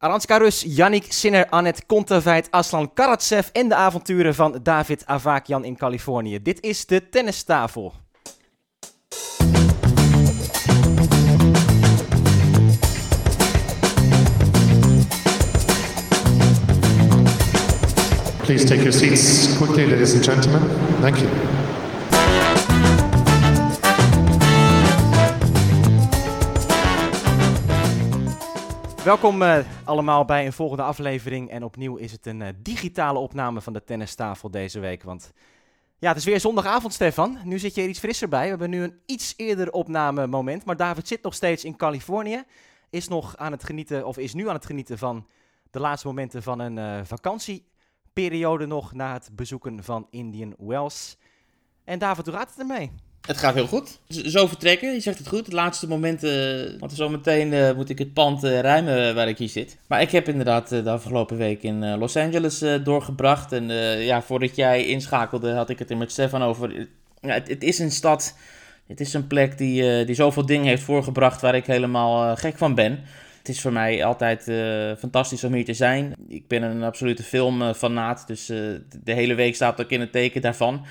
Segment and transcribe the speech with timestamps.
[0.00, 5.76] Aranska Rus, Yannick Sinner, Annette Kontaveit, Aslan Karatsev en de avonturen van David Avakian in
[5.76, 6.42] Californië.
[6.42, 7.92] Dit is de tennistafel.
[18.44, 20.62] Please take your seats quickly, ladies and gentlemen.
[21.00, 21.77] Thank you.
[29.08, 31.50] Welkom uh, allemaal bij een volgende aflevering.
[31.50, 35.02] En opnieuw is het een uh, digitale opname van de tennistafel deze week.
[35.02, 35.32] Want
[35.98, 37.38] ja, het is weer zondagavond, Stefan.
[37.44, 38.42] Nu zit je er iets frisser bij.
[38.42, 40.64] We hebben nu een iets eerder opnamemoment.
[40.64, 42.44] Maar David zit nog steeds in Californië.
[42.90, 45.26] Is nog aan het genieten, of is nu aan het genieten van
[45.70, 51.16] de laatste momenten van een uh, vakantieperiode nog na het bezoeken van Indian Wells.
[51.84, 52.92] En David, hoe gaat het ermee?
[53.28, 53.98] Het gaat heel goed.
[54.08, 55.44] Zo vertrekken, je zegt het goed.
[55.44, 56.32] Het laatste moment, uh,
[56.78, 59.78] want zo meteen uh, moet ik het pand uh, ruimen waar ik hier zit.
[59.86, 63.52] Maar ik heb inderdaad de afgelopen week in Los Angeles doorgebracht.
[63.52, 63.68] En
[64.04, 66.88] ja, voordat jij inschakelde had ik het er met Stefan over.
[67.20, 68.36] Ja, het, het, is een stad,
[68.86, 72.74] het is een plek die, die zoveel dingen heeft voorgebracht waar ik helemaal gek van
[72.74, 73.00] ben.
[73.38, 74.42] Het is voor mij altijd
[74.98, 76.14] fantastisch om hier te zijn.
[76.28, 80.86] Ik ben een absolute filmfanaat, dus de hele week staat ook in het teken daarvan.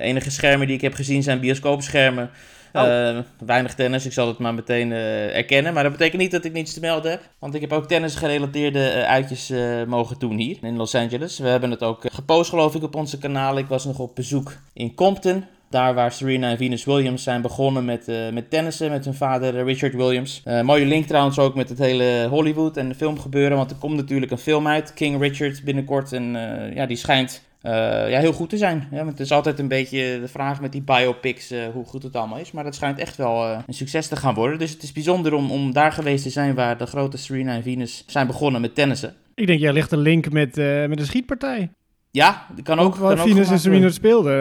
[0.00, 2.30] De enige schermen die ik heb gezien zijn bioscoopschermen.
[2.72, 2.82] Oh.
[2.82, 5.74] Uh, weinig tennis, ik zal het maar meteen uh, erkennen.
[5.74, 7.20] Maar dat betekent niet dat ik niets te melden heb.
[7.38, 9.52] Want ik heb ook tennisgerelateerde uh, uitjes
[9.86, 11.38] mogen doen hier in Los Angeles.
[11.38, 13.58] We hebben het ook gepost geloof ik op onze kanaal.
[13.58, 15.44] Ik was nog op bezoek in Compton.
[15.70, 19.94] Daar waar Serena en Venus Williams zijn begonnen met, met tennissen met hun vader Richard
[19.94, 20.42] Williams.
[20.62, 23.56] mooie link trouwens ook met het hele Hollywood en de filmgebeuren.
[23.56, 26.12] Want er komt natuurlijk een film uit, King Richard, binnenkort.
[26.12, 26.32] En
[26.74, 27.72] ja, die schijnt uh,
[28.10, 28.88] ja, heel goed te zijn.
[28.90, 32.16] Want het is altijd een beetje de vraag met die biopics uh, hoe goed het
[32.16, 32.52] allemaal is.
[32.52, 34.58] Maar dat schijnt echt wel uh, een succes te gaan worden.
[34.58, 37.62] Dus het is bijzonder om, om daar geweest te zijn waar de grote Serena en
[37.62, 39.14] Venus zijn begonnen met tennissen.
[39.34, 41.70] Ik denk, jij ligt een link met, met een schietpartij.
[42.12, 42.96] Ja, dat kan ook.
[42.96, 44.32] Waar Venus en Serena speelden.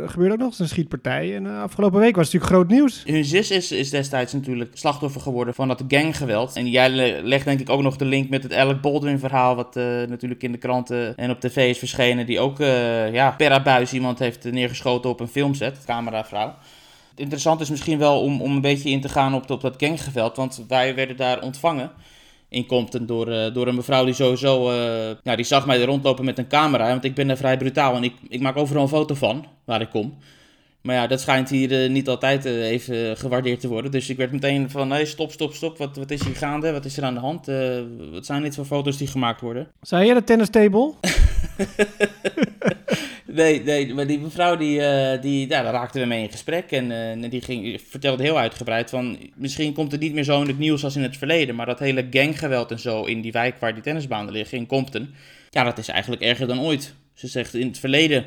[0.00, 1.34] Er gebeurde ook nog eens een schietpartij.
[1.36, 3.02] En uh, afgelopen week was het natuurlijk groot nieuws.
[3.06, 6.56] Hun zus is, is destijds natuurlijk slachtoffer geworden van dat ganggeweld.
[6.56, 6.90] En jij
[7.22, 9.56] legt denk ik ook nog de link met het Alec Baldwin verhaal.
[9.56, 12.26] Wat uh, natuurlijk in de kranten en op tv is verschenen.
[12.26, 15.84] Die ook uh, ja, per abuis iemand heeft neergeschoten op een filmset.
[15.86, 16.54] Cameravrouw.
[17.10, 19.74] Het interessant is misschien wel om, om een beetje in te gaan op, op dat
[19.78, 20.36] ganggeweld.
[20.36, 21.90] Want wij werden daar ontvangen
[22.52, 24.76] in Compton door, uh, door een mevrouw die sowieso, uh,
[25.22, 27.96] ja, die zag mij er rondlopen met een camera, want ik ben daar vrij brutaal
[27.96, 30.18] en ik, ik maak overal een foto van waar ik kom.
[30.82, 33.90] Maar ja, dat schijnt hier uh, niet altijd even gewaardeerd te worden.
[33.90, 35.78] Dus ik werd meteen van, nee, stop, stop, stop.
[35.78, 36.72] Wat, wat is hier gaande?
[36.72, 37.46] Wat is er aan de hand?
[38.12, 39.68] wat zijn dit voor foto's die gemaakt worden?
[39.80, 40.92] Zei je de tennis table?
[43.32, 46.70] nee, nee, maar die mevrouw, die, uh, die, ja, daar raakten we mee in gesprek.
[46.70, 49.18] En uh, die ging, vertelde heel uitgebreid van...
[49.34, 51.54] Misschien komt het niet meer zo in het nieuws als in het verleden...
[51.54, 55.14] maar dat hele ganggeweld en zo in die wijk waar die tennisbanen liggen, in Compton...
[55.50, 56.94] ja, dat is eigenlijk erger dan ooit.
[57.14, 58.24] Ze zegt, in het verleden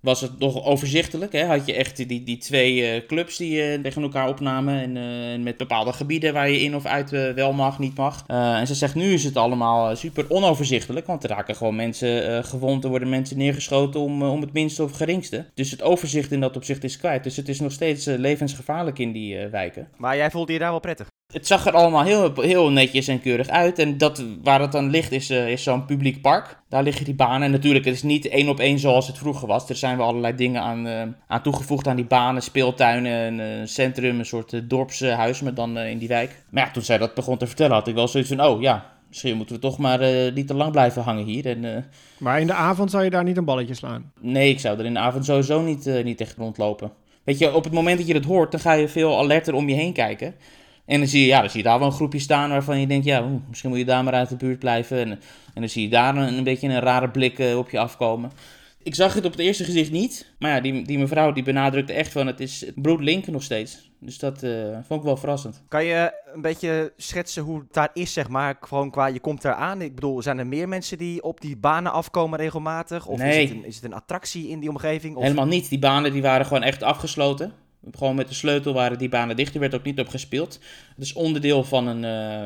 [0.00, 1.32] was het nog overzichtelijk.
[1.32, 1.44] Hè?
[1.44, 4.80] Had je echt die, die twee uh, clubs die uh, tegen elkaar opnamen.
[4.80, 8.24] En uh, met bepaalde gebieden waar je in of uit wel mag, niet mag.
[8.26, 11.06] en ze zegt nu is het allemaal super onoverzichtelijk.
[11.06, 12.84] Want er raken gewoon mensen gewond.
[12.84, 15.46] Er worden mensen neergeschoten om, om het minste of geringste.
[15.54, 17.24] Dus het overzicht in dat opzicht is kwijt.
[17.24, 19.88] Dus het is nog steeds levensgevaarlijk in die wijken.
[19.96, 21.08] Maar jij voelt je daar wel prettig?
[21.32, 23.78] Het zag er allemaal heel, heel netjes en keurig uit.
[23.78, 26.58] En dat, waar het dan ligt is, is zo'n publiek park.
[26.68, 27.42] Daar liggen die banen.
[27.42, 29.68] En natuurlijk, het is niet één op één zoals het vroeger was.
[29.68, 32.42] Er zijn wel allerlei dingen aan, uh, aan toegevoegd aan die banen.
[32.42, 36.42] Speeltuinen, een centrum, een soort uh, dorpshuis, maar dan in die wijk.
[36.50, 38.44] Maar ja, toen zij dat begon te vertellen, had ik wel zoiets van...
[38.44, 41.46] Oh ja, misschien moeten we toch maar niet te lang blijven hangen hier.
[41.46, 41.86] En,
[42.18, 44.12] maar in de avond zou je daar niet een balletje slaan?
[44.20, 46.92] Nee, ik zou er in de avond sowieso niet, niet echt rondlopen.
[47.24, 49.68] Weet je, op het moment dat je het hoort, dan ga je veel alerter om
[49.68, 50.34] je heen kijken.
[50.90, 52.86] En dan zie je, ja, dan zie je daar wel een groepje staan waarvan je
[52.86, 54.98] denkt, ja, misschien moet je daar maar uit de buurt blijven.
[54.98, 55.10] En,
[55.54, 58.32] en dan zie je daar een, een beetje een rare blik uh, op je afkomen.
[58.82, 60.32] Ik zag het op het eerste gezicht niet.
[60.38, 63.90] Maar ja, die, die mevrouw die benadrukte echt van het is broedlink nog steeds.
[63.98, 65.62] Dus dat uh, vond ik wel verrassend.
[65.68, 68.56] Kan je een beetje schetsen hoe het daar is, zeg maar?
[68.60, 69.82] Gewoon qua, je komt daar aan.
[69.82, 73.06] Ik bedoel, zijn er meer mensen die op die banen afkomen regelmatig?
[73.06, 73.42] Of nee.
[73.42, 75.16] is, het een, is het een attractie in die omgeving?
[75.16, 75.22] Of...
[75.22, 75.68] Helemaal niet.
[75.68, 77.52] Die banen die waren gewoon echt afgesloten.
[77.92, 79.54] Gewoon met de sleutel waren die banen dicht.
[79.54, 80.58] Er werd ook niet op gespeeld.
[80.94, 82.04] Het is onderdeel van een,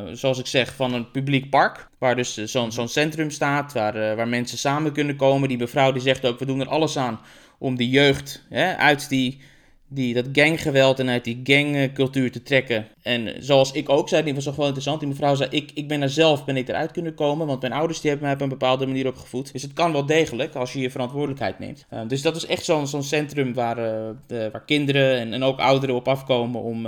[0.08, 1.88] uh, zoals ik zeg, van een publiek park.
[1.98, 5.48] Waar dus uh, zo'n zo'n centrum staat, waar, uh, waar mensen samen kunnen komen.
[5.48, 7.20] Die mevrouw die zegt ook, we doen er alles aan
[7.58, 9.40] om de jeugd hè, uit die
[9.88, 12.86] die, dat ganggeweld en uit die gangcultuur te trekken.
[13.02, 15.00] En zoals ik ook zei, die was wel interessant.
[15.00, 17.46] Die mevrouw zei, ik, ik ben er zelf ben ik eruit kunnen komen.
[17.46, 19.52] Want mijn ouders die hebben mij op een bepaalde manier opgevoed.
[19.52, 21.86] Dus het kan wel degelijk als je je verantwoordelijkheid neemt.
[21.92, 25.42] Uh, dus dat is echt zo'n zo'n centrum waar, uh, de, waar kinderen en, en
[25.42, 26.86] ook ouderen op afkomen om,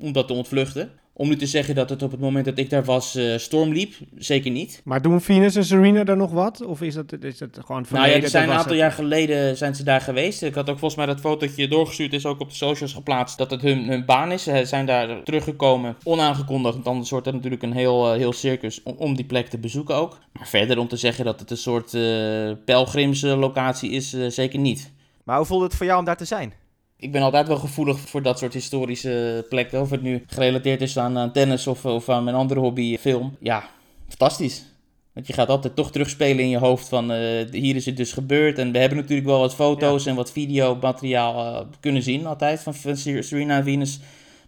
[0.00, 2.70] om dat te ontvluchten Om nu te zeggen dat het op het moment dat ik
[2.70, 4.80] daar was uh, storm liep, zeker niet.
[4.84, 6.64] Maar doen Venus en Serena daar nog wat?
[6.64, 8.10] Of is dat, is dat gewoon verleden?
[8.10, 10.42] Nou ja, zijn een aantal jaar geleden zijn ze daar geweest.
[10.42, 13.50] Ik had ook volgens mij dat fotootje doorgestuurd, is ook op de socials geplaatst, dat
[13.50, 14.42] het hun, hun baan is.
[14.42, 16.74] Ze zijn daar teruggekomen, onaangekondigd.
[16.74, 19.94] Want anders wordt er natuurlijk een heel, heel circus om, om, die plek te bezoeken
[19.94, 20.18] ook.
[20.32, 24.92] Maar verder om te zeggen dat het een soort uh, pelgrimslocatie is, uh, zeker niet.
[25.24, 26.52] Maar hoe voelde het voor jou om daar te zijn?
[27.00, 29.80] Ik ben altijd wel gevoelig voor dat soort historische plekken.
[29.80, 33.36] Of het nu gerelateerd is aan, aan tennis of, of aan mijn andere hobby, film.
[33.40, 33.64] Ja,
[34.08, 34.64] fantastisch.
[35.12, 37.18] Want je gaat altijd toch terugspelen in je hoofd van uh,
[37.50, 38.58] hier is het dus gebeurd.
[38.58, 42.74] En we hebben natuurlijk wel wat foto's en wat videomateriaal uh, kunnen zien altijd van,
[42.74, 44.00] van Serena en Venus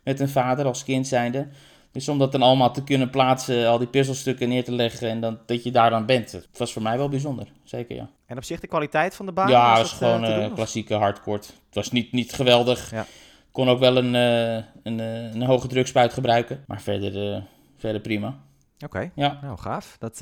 [0.04, 1.48] met hun vader als kind zijnde.
[1.92, 5.20] Dus om dat dan allemaal te kunnen plaatsen, al die puzzelstukken neer te leggen en
[5.20, 6.32] dan, dat je daar dan bent.
[6.32, 8.10] Het was voor mij wel bijzonder, zeker ja.
[8.30, 9.48] En op zich de kwaliteit van de baan?
[9.48, 11.38] Ja, het was gewoon een uh, klassieke hardcore.
[11.38, 12.90] Het was niet, niet geweldig.
[12.90, 13.06] Ja.
[13.52, 17.42] Kon ook wel een, uh, een, uh, een hoge drukspuit gebruiken, maar verder,
[17.76, 18.26] verder prima.
[18.74, 19.10] Oké, okay.
[19.14, 19.38] ja.
[19.42, 19.96] nou gaaf.
[19.98, 20.20] Dat,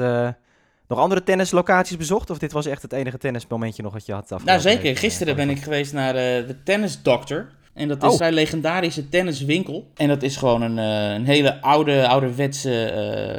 [0.89, 2.31] nog andere tennislocaties bezocht?
[2.31, 5.51] Of dit was echt het enige tennismomentje nog wat je had Nou zeker, gisteren ben
[5.51, 7.49] ik geweest naar de Tennis Doctor.
[7.75, 8.27] En dat is oh.
[8.27, 9.91] een legendarische tenniswinkel.
[9.95, 12.71] En dat is gewoon een, uh, een hele oude, ouderwetse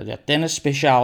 [0.01, 0.15] uh,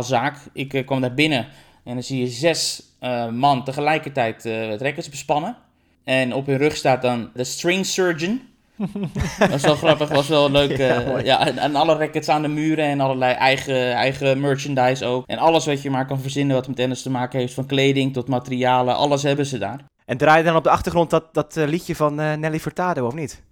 [0.08, 0.34] ja.
[0.54, 1.48] Ik uh, kwam daar binnen
[1.86, 2.84] en dan zie je zes
[3.32, 5.58] man tegelijkertijd het rackets bespannen.
[6.04, 8.42] En op hun rug staat dan de string surgeon.
[9.40, 10.78] dat was wel grappig, was wel leuk.
[10.78, 15.28] Ja, ja en, en, alle rackets aan de muren en allerlei eigen, eigen merchandise ook.
[15.28, 18.14] En alles wat je maar kan verzinnen wat met tennis te maken heeft, van kleding
[18.14, 19.80] tot materialen, alles hebben ze daar.
[20.06, 23.06] En draai je dan op de achtergrond dat, dat uh, liedje van uh, Nelly Furtado,
[23.06, 23.44] of niet?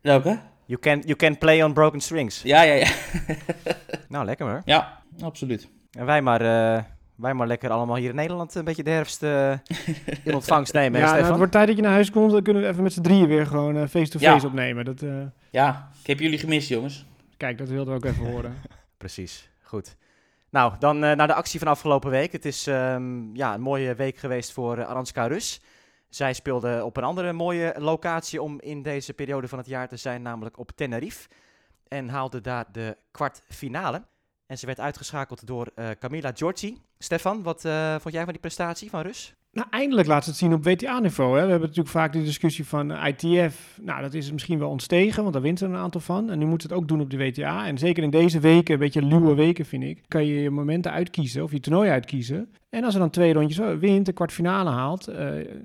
[0.00, 0.38] Welke?
[0.66, 2.42] You can, you can play on broken strings.
[2.42, 2.88] Ja, ja, ja.
[4.08, 4.62] nou, lekker hoor.
[4.64, 5.68] Ja, absoluut.
[5.90, 6.82] En wij maar, uh,
[7.20, 9.22] wij maar lekker allemaal hier in Nederland een beetje de herfst
[10.24, 11.00] in ontvangst nemen.
[11.00, 12.30] ja, nou, het wordt tijd dat je naar huis komt.
[12.30, 14.84] Dan kunnen we even met z'n drieën weer gewoon face-to-face -face opnemen.
[14.84, 15.02] Dat,
[15.50, 17.04] Ja, ik heb jullie gemist, jongens.
[17.36, 18.54] Kijk, dat wilden we ook even horen.
[18.96, 19.96] Precies, goed.
[20.50, 22.32] Nou, dan naar de actie van afgelopen week.
[22.32, 25.60] Het is um, ja, een mooie week geweest voor Aranska Rus.
[26.08, 29.96] Zij speelde op een andere mooie locatie om in deze periode van het jaar te
[29.96, 31.28] zijn, namelijk op Tenerife.
[31.88, 34.02] En haalde daar de kwartfinale.
[34.50, 36.76] En ze werd uitgeschakeld door uh, Camila Giorgi.
[36.98, 39.34] Stefan, wat uh, vond jij van die prestatie van Rus?
[39.52, 41.32] Nou, eindelijk laat ze het zien op WTA-niveau.
[41.32, 43.78] We hebben natuurlijk vaak de discussie van ITF.
[43.82, 46.30] Nou, dat is misschien wel ontstegen, want daar wint er een aantal van.
[46.30, 47.66] En nu moet het ook doen op de WTA.
[47.66, 50.92] En zeker in deze weken, een beetje luwe weken vind ik, kan je je momenten
[50.92, 52.50] uitkiezen of je toernooi uitkiezen.
[52.70, 55.16] En als er dan twee rondjes wint, de kwartfinale haalt, uh,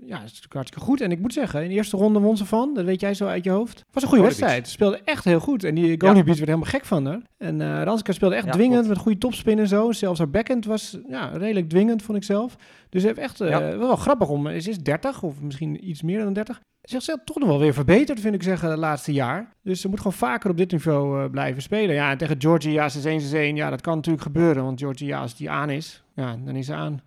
[0.05, 1.01] ja, is natuurlijk hartstikke goed.
[1.01, 3.27] En ik moet zeggen, in de eerste ronde won ze van, dat weet jij zo
[3.27, 3.85] uit je hoofd.
[3.91, 4.65] was een goede wedstrijd.
[4.65, 5.63] Ze speelde echt heel goed.
[5.63, 7.21] En die Goliath werd helemaal gek van haar.
[7.37, 9.91] En uh, Ranska speelde echt dwingend, met goede topspin en zo.
[9.91, 12.55] Zelfs haar backhand was ja, redelijk dwingend, vond ik zelf.
[12.89, 16.23] Dus ze heeft echt, uh, wel grappig om, ze is 30 of misschien iets meer
[16.23, 16.59] dan 30
[16.89, 19.53] zichzelf toch nog wel weer verbeterd, vind ik zeggen, het laatste jaar.
[19.61, 21.95] Dus ze moet gewoon vaker op dit niveau uh, blijven spelen.
[21.95, 24.63] Ja, en tegen Georgia, ja, ze 1 ze 1 ja, dat kan natuurlijk gebeuren.
[24.63, 27.01] Want Georgia, als die aan is, ja, dan is ze aan.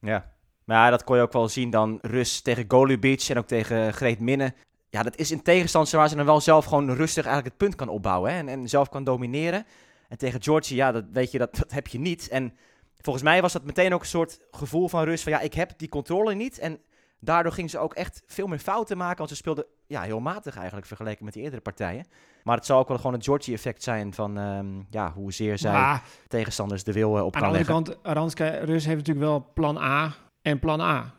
[0.00, 0.32] Ja,
[0.64, 1.98] maar ja, dat kon je ook wel zien dan.
[2.02, 4.54] Rus tegen Golubic en ook tegen Greet Minne.
[4.88, 7.74] Ja, dat is in tegenstand waar ze dan wel zelf gewoon rustig eigenlijk het punt
[7.74, 8.32] kan opbouwen.
[8.32, 8.38] Hè?
[8.38, 9.66] En, en zelf kan domineren.
[10.08, 12.28] En tegen Georgia, ja, dat weet je, dat, dat heb je niet.
[12.28, 12.56] En
[13.00, 15.72] volgens mij was dat meteen ook een soort gevoel van rust van ja, ik heb
[15.76, 16.58] die controle niet.
[16.58, 16.80] En
[17.24, 19.16] Daardoor ging ze ook echt veel meer fouten maken.
[19.16, 22.04] Want ze speelde ja, heel matig eigenlijk vergeleken met die eerdere partijen.
[22.42, 26.84] Maar het zal ook wel gewoon het Georgie-effect zijn van um, ja, hoezeer zij tegenstanders
[26.84, 27.74] de wil uh, op kan leggen.
[27.74, 31.12] Aan de andere kant, Aranska Rus heeft natuurlijk wel plan A en plan A.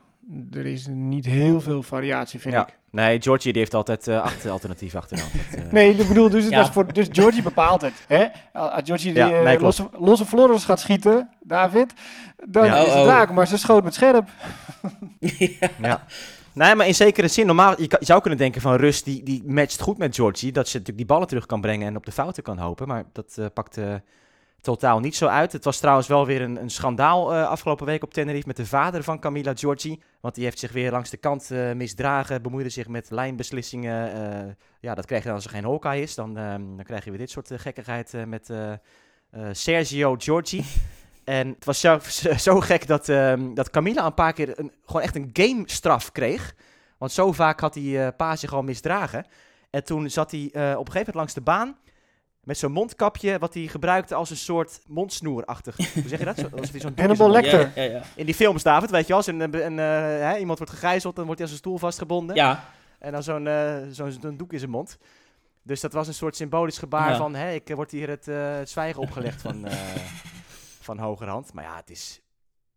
[0.52, 2.78] Er is niet heel veel variatie, vind ik.
[2.92, 5.28] Nee, Georgie die heeft altijd uh, achter, alternatief achteraan.
[5.56, 5.72] Uh...
[5.72, 7.94] Nee, ik bedoel, dus, het was voor, dus Georgie bepaalt het.
[8.08, 8.26] Hè?
[8.54, 11.94] Als Georgie die, ja, nee, losse, losse Floris gaat schieten, David,
[12.46, 13.08] dan ja, is het oh, oh.
[13.08, 13.32] raak.
[13.32, 14.30] Maar ze schoot met scherp.
[15.82, 16.04] ja.
[16.54, 19.82] Nee, maar in zekere zin, normaal, je, zou kunnen denken van Rus, die, die matcht
[19.82, 20.52] goed met Georgie.
[20.52, 22.88] Dat ze natuurlijk die ballen terug kan brengen en op de fouten kan hopen.
[22.88, 24.04] Maar dat uh, pakte
[24.62, 25.52] totaal niet zo uit.
[25.52, 28.66] Het was trouwens wel weer een, een schandaal uh, afgelopen week op Tenerife met de
[28.66, 30.02] vader van Camila Giorgi.
[30.22, 34.58] Want die heeft zich weer langs de kant misdragen, bemoeide zich met lijnbeslissingen.
[34.80, 36.16] Ja, dat krijg je dan als er geen hoka is.
[36.16, 38.54] Dan, dan krijg je weer dit soort gekkigheid met
[39.52, 40.66] Sergio Giorgi.
[41.24, 42.00] En het was zo,
[42.38, 46.56] zo gek dat, um, dat Camila een paar keer een, gewoon echt een gamestraf kreeg.
[46.98, 49.26] Want zo vaak had hij uh, Pa zich al misdragen.
[49.70, 51.78] En toen zat hij uh, op een gegeven moment langs de baan.
[52.44, 55.76] Met zo'n mondkapje, wat hij gebruikte als een soort mondsnoerachtig.
[55.94, 56.38] Hoe zeg je dat?
[56.38, 57.60] Zo, zo'n Hannibal Lecter.
[57.76, 58.02] Ja, ja, ja.
[58.16, 59.18] In die films, David, weet je wel.
[59.18, 62.36] Als een, een, uh, iemand wordt gegijzeld, dan wordt hij als een stoel vastgebonden.
[62.36, 62.64] Ja.
[63.00, 63.50] En dan zo'n
[63.92, 64.98] zo'n doek in zijn mond.
[65.64, 67.36] Dus dat was een soort symbolisch gebaar van...
[67.36, 69.66] Hè, ik word hier het, het zwijgen opgelegd van
[70.84, 71.54] van hogerhand.
[71.54, 72.22] Maar ja, het is,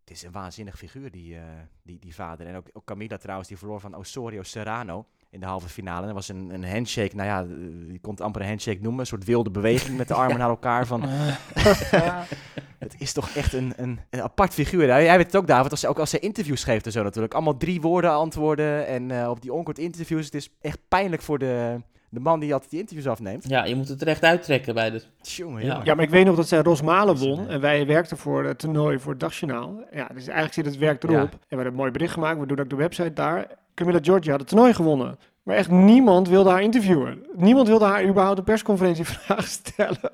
[0.01, 1.43] het is een waanzinnig figuur, die, uh,
[1.83, 2.47] die, die vader.
[2.47, 5.07] En ook, ook Camila trouwens, die verloor van Osorio Serrano.
[5.31, 6.07] in de halve finale.
[6.07, 9.01] Er was een, een handshake, nou ja, eh, je kon het amper een handshake noemen.
[9.01, 10.87] Een soort wilde beweging met de armen naar elkaar.
[10.87, 11.03] Van,
[12.79, 14.87] het is toch echt een, een, een apart figuur.
[14.87, 17.35] Jij weet het ook, David, als, ook als hij interviews geeft en zo natuurlijk.
[17.35, 20.25] Allemaal drie woorden antwoorden en eh, op die onkort interviews.
[20.25, 23.49] Het is echt pijnlijk voor de, de man die altijd die interviews afneemt.
[23.49, 25.03] Ja, je moet het recht uittrekken bij de...
[25.23, 25.81] Jongen, Ja.
[25.85, 27.49] Ja, maar ik weet nog dat zij Rosmalen won.
[27.49, 29.85] eh, En wij werkten voor het toernooi voor het Dagjournaal.
[29.93, 31.17] Ja, dus eigenlijk zit het werk erop.
[31.17, 31.23] Ja.
[31.23, 32.41] En we hebben een mooi bericht gemaakt.
[32.41, 33.47] We doen ook de website daar.
[33.75, 35.19] Camilla Giorgi had het toernooi gewonnen.
[35.47, 37.27] Maar echt niemand wilde haar interviewen.
[37.35, 40.11] Niemand wilde haar überhaupt een persconferentievraag stellen.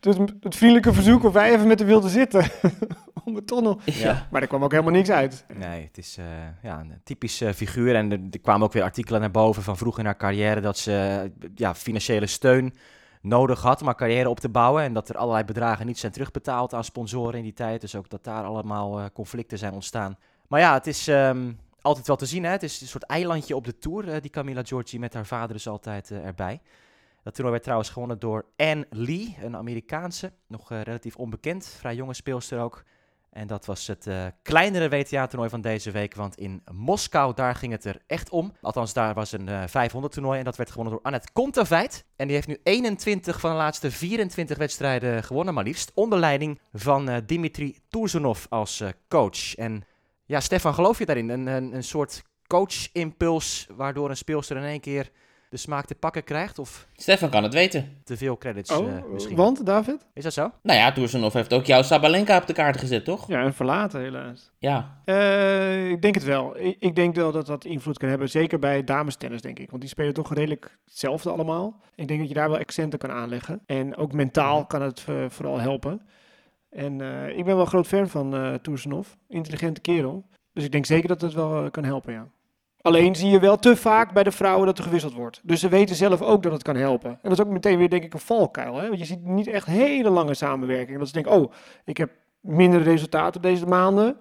[0.00, 2.44] Dus het vriendelijke verzoek of wij even met haar wilden zitten.
[3.24, 3.78] Om het nog...
[3.84, 4.26] Ja.
[4.30, 5.44] Maar er kwam ook helemaal niks uit.
[5.54, 6.24] Nee, het is eh,
[6.62, 7.94] ja, een typisch eh, figuur.
[7.94, 10.78] En er, er kwamen ook weer artikelen naar boven van vroeg in haar carrière dat
[10.78, 12.74] ze eh, ja, financiële steun
[13.26, 14.82] nodig had om haar carrière op te bouwen.
[14.82, 17.80] En dat er allerlei bedragen niet zijn terugbetaald aan sponsoren in die tijd.
[17.80, 20.16] Dus ook dat daar allemaal eh, conflicten zijn ontstaan.
[20.48, 21.52] Maar ja, het is ehm,
[21.86, 22.44] altijd wel te zien.
[22.44, 22.50] Hè?
[22.50, 25.56] Het is een soort eilandje op de Tour, eh, die Camilla Giorgi met haar vader
[25.56, 26.60] is altijd eh, erbij.
[27.22, 30.32] Dat toernooi werd trouwens gewonnen door Anne Lee, een Amerikaanse.
[30.46, 32.84] Nog eh, relatief onbekend, vrij jonge speelster ook.
[33.30, 34.08] En dat was het
[34.42, 38.52] kleinere WTA-toernooi van deze week, want in Moskou, daar ging het er echt om.
[38.60, 42.04] Althans, daar was een eh 500-toernooi en dat werd gewonnen door Annette Kontaveit.
[42.16, 45.90] En die heeft nu 21 van de laatste 24 wedstrijden gewonnen, maar liefst.
[45.94, 49.54] Onder leiding van Dimitri Tursunov als coach.
[49.54, 49.84] En
[50.26, 51.28] ja, Stefan, geloof je daarin?
[51.28, 55.10] Een, een, een soort coach-impuls, waardoor een speelster in één keer
[55.50, 56.58] de smaak te pakken krijgt?
[56.58, 58.00] Of Stefan kan het weten.
[58.04, 59.36] te veel credits Oh, eh, misschien?
[59.36, 60.06] want David?
[60.14, 60.50] Is dat zo?
[60.62, 63.28] Nou ja, Toersenhoff heeft ook jouw Sabalenka op de kaart gezet, toch?
[63.28, 64.50] Ja, en verlaten helaas.
[64.58, 65.00] Ja.
[65.04, 66.56] Eh, ik denk het wel.
[66.58, 68.28] Ik, ik denk wel dat dat invloed kan hebben.
[68.30, 69.68] Zeker bij damestennis, denk ik.
[69.70, 71.80] Want die spelen toch redelijk hetzelfde allemaal.
[71.94, 73.60] Ik denk dat je daar wel accenten kan aanleggen.
[73.66, 76.02] En ook mentaal kan het eh, vooral helpen.
[76.76, 79.16] En eh, ik ben wel groot fan van eh Toersenhoff.
[79.28, 80.24] Intelligente kerel.
[80.52, 82.28] Dus ik denk zeker dat het wel eh, kan helpen, ja.
[82.80, 85.40] Alleen zie je wel te vaak bij de vrouwen dat er gewisseld wordt.
[85.42, 87.10] Dus ze weten zelf ook dat het kan helpen.
[87.10, 88.76] En dat is ook meteen weer, denk ik, een valkuil.
[88.76, 88.86] Hè?
[88.86, 90.98] Want je ziet niet echt hele lange samenwerking.
[90.98, 91.52] Dat ze denken, oh,
[91.84, 94.16] ik heb minder resultaten deze maanden.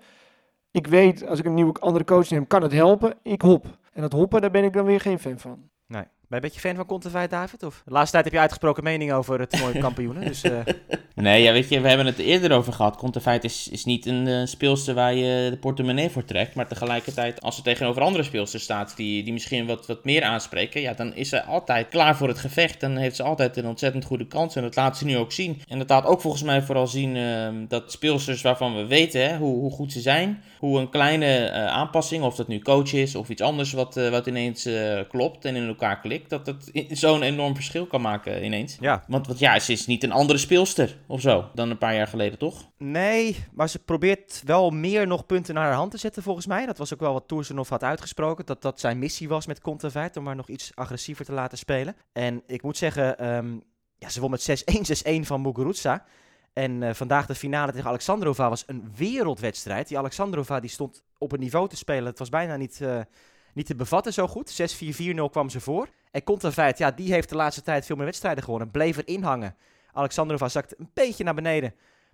[0.72, 3.14] Ik weet, als ik een nieuwe andere coach neem, kan het helpen.
[3.22, 3.66] Ik hop.
[3.94, 5.70] En dat hoppen, daar ben ik dan weer geen fan van.
[5.88, 6.04] Nee.
[6.30, 7.64] Ben je een beetje fan van Conteveit, David?
[7.64, 7.82] Of?
[7.86, 10.26] De laatste tijd heb je uitgesproken mening over het toernooi kampioenen.
[10.26, 10.60] Dus eh,
[11.16, 12.98] Nee, ja, weet je, we hebben het er eerder over gehad.
[12.98, 16.56] Conterfeit is, is niet een eh, speelster waar je de portemonnee voor trekt.
[16.56, 20.82] Maar tegelijkertijd, als ze tegenover andere speelsters staat die, die misschien wat, wat meer aanspreken,
[20.82, 22.80] ja, dan is ze altijd klaar voor het gevecht.
[22.80, 24.56] Dan heeft ze altijd een ontzettend goede kans.
[24.56, 25.62] En dat laat ze nu ook zien.
[25.68, 29.38] En dat laat ook volgens mij vooral zien eh, dat speelsters waarvan we weten hè,
[29.38, 33.16] hoe, hoe goed ze zijn, hoe een kleine eh, aanpassing, of dat nu coach is
[33.16, 36.72] of iets anders wat, eh, wat ineens eh, klopt en in elkaar klikt, dat dat
[36.90, 38.78] zo'n enorm verschil kan maken ineens.
[38.80, 39.04] ja.
[39.08, 42.08] Want, want ja, ze is niet een andere speelster of zo dan een paar jaar
[42.08, 42.70] geleden, toch?
[42.78, 46.66] Nee, maar ze probeert wel meer nog punten naar haar hand te zetten volgens mij.
[46.66, 48.46] Dat was ook wel wat Toersenhoff had uitgesproken.
[48.46, 51.96] Dat dat zijn missie was met Conteveit, om haar nog iets agressiever te laten spelen.
[52.14, 53.60] En ik moet zeggen, ehm,
[53.98, 56.06] ja, ze won met 6-1, 6-1 van Muguruza.
[56.56, 59.88] En eh, vandaag de finale tegen Alexandrova was een wereldwedstrijd.
[59.88, 62.06] Die Alexandrova die stond op een niveau te spelen.
[62.06, 63.00] Het was bijna niet, eh,
[63.54, 64.50] niet te bevatten zo goed.
[64.50, 65.88] 6-4-4-0 kwam ze voor.
[66.12, 68.72] En Conteveit, ja, die heeft de laatste tijd veel meer wedstrijden gewonnen.
[68.72, 69.56] Bleef erin hangen.
[69.92, 71.74] Alexandrova zakte een beetje naar beneden.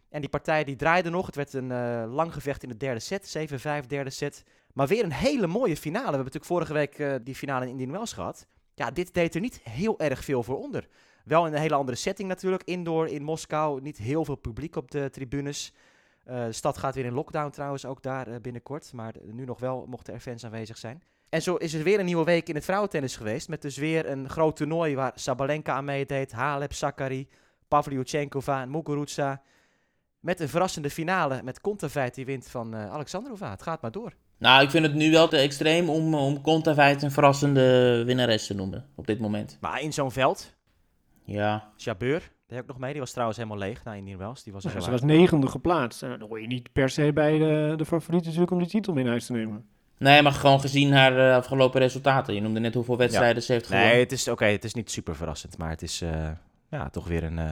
[0.10, 1.26] En die partij die draaide nog.
[1.26, 3.28] Het werd een eh, lang gevecht in de derde set.
[3.84, 4.44] 7-5 derde set.
[4.74, 6.10] Maar weer een hele mooie finale.
[6.10, 8.48] We hebben natuurlijk vorige week die finale in Indian Wells gehad.
[8.76, 10.88] Ja, dit deed er niet heel erg veel voor onder.
[11.26, 12.64] Wel in een hele andere setting natuurlijk.
[12.64, 13.82] Indoor in Moskou.
[13.82, 15.74] Niet heel veel publiek op de tribunes.
[16.24, 18.94] Eh, de stad gaat weer in lockdown trouwens, ook daar eh, binnenkort.
[18.94, 21.04] Maar nu nog wel mochten er fans aanwezig zijn.
[21.30, 23.50] En zo is er weer een nieuwe week in het vrouwentennis geweest.
[23.50, 26.32] Met dus weer een groot toernooi waar Sabalenka aan meedeed.
[26.32, 27.28] Halep, Sakari,
[27.68, 29.42] Pavlyuchenkova en Muguruza.
[30.20, 33.50] Met een verrassende finale met Kontaveit die wint van eh, Alexandrova.
[33.50, 34.14] Het gaat maar door.
[34.38, 38.54] Nou, ik vind het nu wel te extreem om, om Conterfeit een verrassende winnares te
[38.54, 39.58] noemen op dit moment.
[39.62, 40.54] Maar in zo'n veld,
[41.24, 42.92] Ja, Jabeur, daar heb ik nog mee.
[42.92, 44.44] Die was trouwens helemaal leeg na Indian Wells.
[44.44, 46.00] Die was ze was negende geplaatst.
[46.00, 49.04] Dan hoor je niet per se bij de, de favoriet natuurlijk om die titel mee
[49.04, 49.66] naar huis te nemen.
[49.98, 52.34] nee, maar gewoon gezien haar eh, afgelopen resultaten.
[52.34, 53.92] Je noemde net hoeveel wedstrijden ze heeft gewonnen.
[53.92, 56.30] Nee, het is, oké, het is niet super verrassend, maar het is eh,
[56.70, 57.52] ja, toch weer een, eh,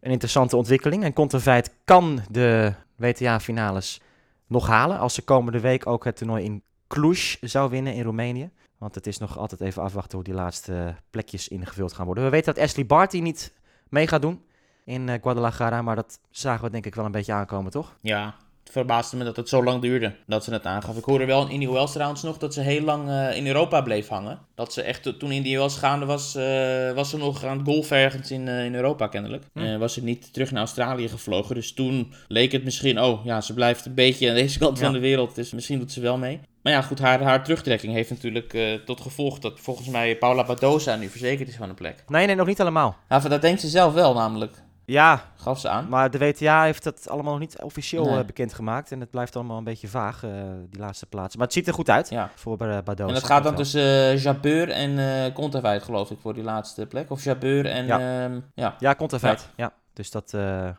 [0.00, 1.04] een interessante ontwikkeling.
[1.04, 4.00] En Kontaveit kan de WTA-finales
[4.46, 8.50] nog halen als ze komende week ook het toernooi in Cluj zou winnen in Roemenië.
[8.78, 12.24] Want het is nog altijd even afwachten hoe die laatste plekjes ingevuld gaan worden.
[12.24, 13.52] We weten dat Ashley Barty niet
[13.88, 14.42] mee gaat doen
[14.84, 17.96] in eh, Guadalajara, maar dat zagen we denk ik wel een beetje aankomen, toch?
[18.00, 18.34] Ja,
[18.70, 20.96] verbaasde me dat het zo lang duurde dat ze het aangaf.
[20.96, 23.80] Ik hoorde wel in Indian Wells trouwens nog dat ze heel lang eh, in Europa
[23.80, 24.38] bleef hangen.
[24.54, 27.96] Dat ze echt, toen Indian Wells gaande was, eh, was ze nog aan het golfen
[27.96, 29.44] ergens in, eh, in Europa kennelijk.
[29.52, 29.58] Hm.
[29.58, 31.54] Eh, was ze niet terug naar Australië gevlogen.
[31.54, 34.84] Dus toen leek het misschien, oh ja, ze blijft een beetje aan deze kant Ja.
[34.84, 35.34] van de wereld.
[35.34, 36.40] Dus misschien doet ze wel mee.
[36.62, 40.96] Maar ja, goed, haar, haar terugtrekking heeft natuurlijk tot gevolg dat volgens mij Paula Badoza
[40.96, 42.04] nu verzekerd is van een plek.
[42.08, 42.96] Nee, nee, nog niet allemaal.
[43.08, 44.62] Van dat denkt ze zelf wel namelijk.
[44.86, 45.88] Ja, Gaf ze aan.
[45.88, 48.18] maar de WTA heeft dat allemaal nog niet officieel Nee.
[48.18, 48.92] eh, bekendgemaakt.
[48.92, 50.30] En het blijft allemaal een beetje vaag, eh,
[50.70, 51.38] die laatste plaatsen.
[51.38, 52.30] Maar het ziet er goed uit Ja.
[52.34, 53.08] voor uh, Badoza.
[53.08, 53.62] En dat gaat dan wel.
[53.62, 57.10] tussen eh, Jabeur en Kontaveit, geloof ik, voor die laatste plek.
[57.10, 57.86] Of Jabeur en...
[57.86, 57.98] Ja.
[57.98, 58.42] Ja.
[58.54, 58.76] ja.
[58.78, 59.36] Ja.
[59.56, 59.72] Ja.
[59.92, 60.34] Dus dat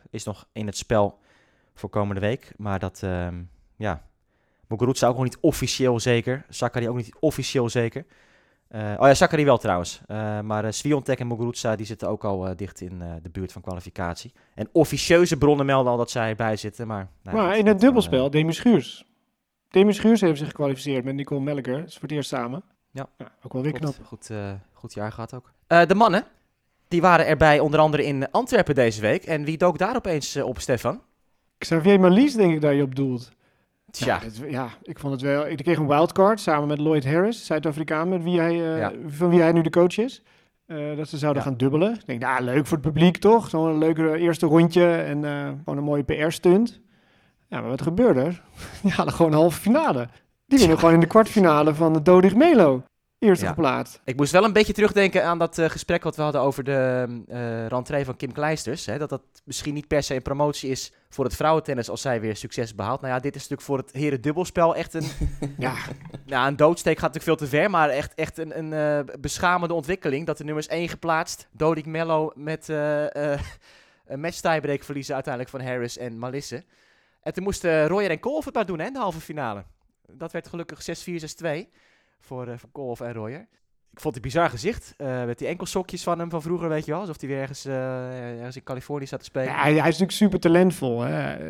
[0.10, 1.20] is nog in het spel
[1.74, 2.54] voor komende week.
[2.58, 3.36] Maar dat, ehm
[3.78, 4.02] ja.
[4.68, 6.46] Muguruza ook nog niet officieel zeker.
[6.50, 8.06] Sakari ook niet officieel zeker.
[8.70, 10.02] Eh, oh ja, Sakari wel trouwens.
[10.08, 13.30] Eh, maar uh, Sviontek en Muguruza die zitten ook al eh, dicht in eh, de
[13.30, 14.34] buurt van kwalificatie.
[14.56, 16.88] En officieuze bronnen melden al dat zij erbij zitten.
[16.88, 19.06] Maar, nou, maar in het dubbelspel, eh, Demi Schuurs.
[19.70, 21.78] Demi Schuurs heeft zich gekwalificeerd met Nicole Melker.
[21.78, 22.64] Dat is voor het eerst samen.
[22.92, 23.08] Ja.
[23.44, 23.96] ook wel weer knap.
[24.04, 25.52] Goed, eh, goed jaar gehad ook.
[25.68, 26.24] Eh, de mannen,
[26.88, 29.24] die waren erbij onder andere in Antwerpen deze week.
[29.26, 31.02] En wie dook daar opeens eh, op, Stefan?
[31.58, 33.32] Xavier Malies denk ik dat je op doelt.
[33.92, 35.48] Tja, Ja, dat- ja, ik vond het wel.
[35.48, 38.92] Ik kreeg een wildcard samen met Lloyd Harris, Zuid-Afrikaan, met wie hij, eh, Ja.
[39.08, 40.22] van wie hij nu de coach is.
[40.66, 41.50] Eh, dat ze zouden Ja.
[41.50, 41.94] gaan dubbelen.
[41.94, 43.50] Ik denk, nou, leuk voor het publiek toch?
[43.50, 46.80] Zo'n leuk eh, eerste rondje en eh, gewoon een mooie PR-stunt.
[47.48, 48.42] Ja, maar wat gebeurde er?
[48.84, 50.08] Die hadden gewoon een halve finale.
[50.48, 52.84] Die winnen gewoon in de kwartfinale van de Dodig Melo.
[53.20, 53.52] Eerste Ja.
[53.52, 54.02] geplaatst.
[54.04, 57.68] Ik moest wel een beetje terugdenken aan dat eh, gesprek wat we hadden over de
[57.68, 58.86] rentree van Kim Kleisters.
[58.86, 62.22] Hè, dat dat misschien niet per se een promotie is voor het vrouwentennis als zij
[62.22, 63.02] weer succes behaalt.
[63.02, 65.08] Nou ja, dit is natuurlijk voor het heren dubbelspel echt een,
[65.58, 65.76] Ja,
[66.26, 69.74] nou, een doodsteek gaat natuurlijk veel te ver, maar echt, echt een, een eh, beschamende
[69.74, 70.26] ontwikkeling.
[70.26, 75.98] Dat de nummers 1 geplaatst, Dodik Mello met een match tiebreak verliezen uiteindelijk van Harris
[75.98, 76.64] en Malisse.
[77.22, 79.64] En toen moesten Royer en Kolf het maar doen hè, in de halve finale.
[80.12, 81.12] Dat werd gelukkig 6-4,
[81.46, 81.68] 6-2
[82.20, 83.48] voor, Kolf en Royer.
[83.92, 84.94] Ik vond het bizar gezicht.
[84.98, 87.00] eh, met die enkelsokjes van hem van vroeger, weet je wel.
[87.00, 89.48] Alsof hij weer ergens, eh, ergens in Californië zat te spelen.
[89.48, 91.06] Ja, hij, is natuurlijk super talentvol.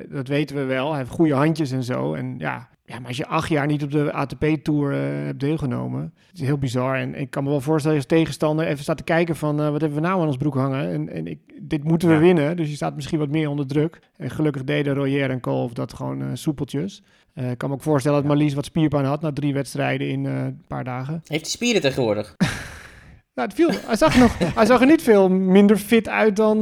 [0.09, 0.89] Dat weten we wel.
[0.89, 2.13] Hij heeft goede handjes en zo.
[2.13, 6.13] En ja, ja maar als je acht jaar niet op de ATP-tour eh, hebt deelgenomen,
[6.29, 6.95] het is heel bizar.
[6.95, 9.81] En ik kan me wel voorstellen als tegenstander even staat te kijken van eh, wat
[9.81, 10.91] hebben we nou aan ons broek hangen.
[10.91, 12.19] En, en ik, dit moeten we Ja.
[12.19, 12.55] winnen.
[12.57, 13.99] Dus je staat misschien wat meer onder druk.
[14.15, 17.03] En gelukkig deden Royer en Kolf dat gewoon eh, soepeltjes.
[17.51, 20.61] Ik kan me ook voorstellen dat Marlies wat spierpijn had na drie wedstrijden in een
[20.67, 21.13] paar dagen.
[21.13, 22.35] Heeft hij spieren tegenwoordig?
[23.33, 26.35] Nou, het viel, hij, zag er nog, hij zag er niet veel minder fit uit
[26.35, 26.59] dan,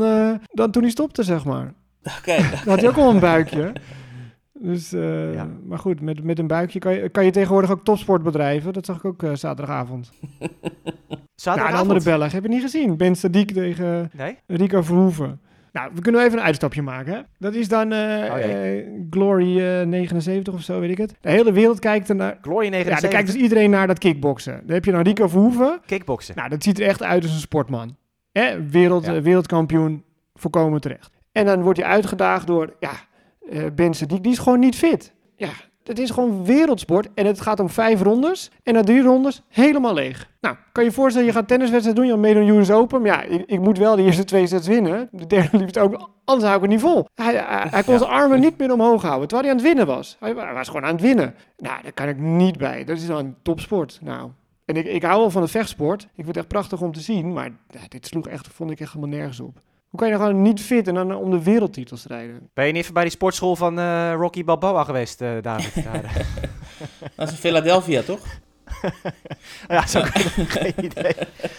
[0.48, 1.74] dan toen hij stopte, zeg maar.
[2.20, 2.42] Oké.
[2.66, 3.72] Had hij ook al een buikje.
[4.60, 5.48] Dus, eh, Ja.
[5.66, 8.74] maar goed, met, met een buikje kan je, kan je tegenwoordig ook topsport bedrijven.
[8.74, 10.12] Dat zag ik ook eh, zaterdagavond.
[11.36, 11.92] Ja, een Zaterdagavond.
[11.92, 12.98] andere Belg, heb je niet gezien?
[12.98, 14.38] Ben Sadiq tegen Nee?
[14.48, 15.40] Rico Verhoeven.
[15.72, 17.14] Nou, we kunnen even een uitstapje maken.
[17.14, 17.20] Hè?
[17.40, 21.16] Dat is dan eh, Oh Glory eh, 79 of zo, weet ik het.
[21.22, 22.38] De hele wereld kijkt er naar...
[22.42, 23.02] Glory Ja, 79.
[23.02, 24.62] daar kijkt dus iedereen naar dat kickboksen.
[24.66, 25.80] Dan heb je dan Rico Verhoeven.
[25.86, 26.36] Kickboksen.
[26.36, 27.96] Nou, dat ziet er echt uit als een sportman.
[28.32, 28.70] Hè?
[28.70, 29.22] Wereld, Ja.
[29.22, 31.12] wereldkampioen, volkomen terecht.
[31.32, 32.92] En dan wordt hij uitgedaagd door, ja,
[33.50, 35.14] eh Ben Sadiq, die is gewoon niet fit.
[35.36, 35.50] Ja,
[35.84, 38.52] het is gewoon wereldsport en het gaat om vijf rondes.
[38.64, 40.30] En na drie rondes helemaal leeg.
[40.42, 43.02] Nou, kan je je voorstellen, je gaat tenniswedstrijd doen, je gaat meedoen US Open.
[43.02, 45.10] Maar ja, ik, ik moet wel de eerste twee sets winnen.
[45.12, 47.08] De derde liefst ook, anders hou ik het niet vol.
[47.16, 48.00] Hij, hij, hij kon Ja.
[48.00, 50.16] zijn armen niet meer omhoog houden, terwijl hij aan het winnen was.
[50.20, 51.36] Hij, hij was gewoon aan het winnen.
[51.58, 52.84] Nou, daar kan ik niet bij.
[52.84, 54.00] Dat is dan een topsport.
[54.02, 54.30] Nou,
[54.66, 56.02] en ik, ik hou wel van de vechtsport.
[56.04, 57.34] Ik vind het echt prachtig om te zien.
[57.34, 57.50] Maar
[57.88, 59.62] dit sloeg echt, vond ik echt helemaal nergens op.
[59.96, 62.50] Hoe kan je nou gewoon niet fit en dan om de wereldtitel strijden?
[62.54, 65.84] Ben je niet even bij die sportschool van eh, Rocky Balboa geweest, eh, David?
[65.84, 66.02] Daar.
[67.16, 68.20] Dat is in Philadelphia, toch?
[69.68, 71.14] ja, zo geen idee.